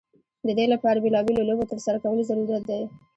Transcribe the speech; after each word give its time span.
د 0.45 0.47
دې 0.57 0.65
لپاره 0.73 1.01
بیلا 1.03 1.21
بېلو 1.25 1.47
لوبو 1.49 1.69
ترسره 1.71 1.97
کول 2.03 2.19
ضرورت 2.29 2.63
دی. 2.69 2.81